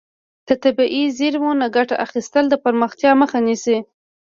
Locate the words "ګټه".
1.75-1.95